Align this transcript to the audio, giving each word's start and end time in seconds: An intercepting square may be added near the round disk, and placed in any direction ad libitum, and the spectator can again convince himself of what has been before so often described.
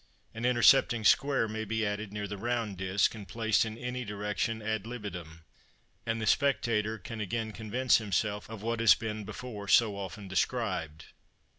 An 0.33 0.45
intercepting 0.45 1.03
square 1.03 1.47
may 1.47 1.63
be 1.63 1.85
added 1.85 2.11
near 2.11 2.25
the 2.25 2.35
round 2.39 2.75
disk, 2.79 3.13
and 3.13 3.27
placed 3.27 3.65
in 3.65 3.77
any 3.77 4.03
direction 4.03 4.59
ad 4.59 4.87
libitum, 4.87 5.43
and 6.07 6.19
the 6.19 6.25
spectator 6.25 6.97
can 6.97 7.21
again 7.21 7.51
convince 7.51 7.97
himself 7.99 8.49
of 8.49 8.63
what 8.63 8.79
has 8.79 8.95
been 8.95 9.25
before 9.25 9.67
so 9.67 9.95
often 9.95 10.27
described. 10.27 11.05